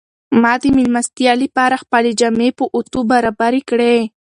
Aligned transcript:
ما 0.41 0.53
د 0.61 0.63
مېلمستیا 0.77 1.33
لپاره 1.43 1.75
خپلې 1.83 2.11
جامې 2.19 2.49
په 2.57 2.63
اوتو 2.75 2.99
برابرې 3.11 3.61
کړې. 3.69 3.97